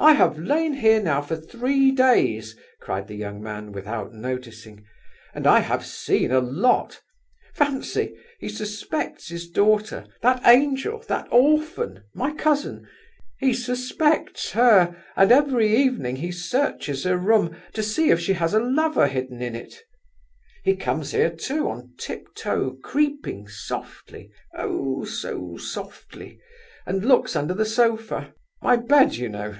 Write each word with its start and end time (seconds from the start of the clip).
"I 0.00 0.12
have 0.12 0.38
lain 0.38 0.74
here 0.74 1.02
now 1.02 1.20
for 1.20 1.34
three 1.34 1.90
days," 1.90 2.54
cried 2.80 3.08
the 3.08 3.16
young 3.16 3.42
man 3.42 3.72
without 3.72 4.12
noticing, 4.12 4.84
"and 5.34 5.44
I 5.44 5.58
have 5.58 5.84
seen 5.84 6.30
a 6.30 6.38
lot! 6.38 7.00
Fancy! 7.52 8.16
he 8.38 8.48
suspects 8.48 9.26
his 9.28 9.50
daughter, 9.50 10.06
that 10.22 10.40
angel, 10.46 11.00
that 11.08 11.26
orphan, 11.32 12.04
my 12.14 12.32
cousin—he 12.32 13.52
suspects 13.52 14.52
her, 14.52 14.94
and 15.16 15.32
every 15.32 15.74
evening 15.74 16.14
he 16.14 16.30
searches 16.30 17.02
her 17.02 17.16
room, 17.16 17.56
to 17.72 17.82
see 17.82 18.10
if 18.10 18.20
she 18.20 18.34
has 18.34 18.54
a 18.54 18.60
lover 18.60 19.08
hidden 19.08 19.42
in 19.42 19.56
it! 19.56 19.82
He 20.62 20.76
comes 20.76 21.10
here 21.10 21.34
too 21.34 21.68
on 21.68 21.94
tiptoe, 21.98 22.76
creeping 22.84 23.48
softly—oh, 23.48 25.04
so 25.06 25.56
softly—and 25.56 27.04
looks 27.04 27.34
under 27.34 27.52
the 27.54 27.66
sofa—my 27.66 28.76
bed, 28.76 29.16
you 29.16 29.28
know. 29.28 29.56